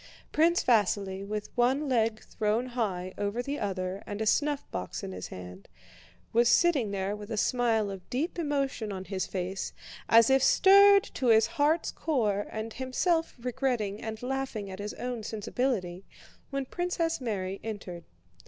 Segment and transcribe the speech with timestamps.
[0.31, 5.27] Prince Vasíli, with one leg thrown high over the other and a snuffbox in his
[5.27, 5.67] hand,
[6.33, 9.73] was sitting there with a smile of deep emotion on his face,
[10.09, 15.21] as if stirred to his heart's core and himself regretting and laughing at his own
[15.21, 16.03] sensibility,
[16.49, 18.03] when Princess Mary entered.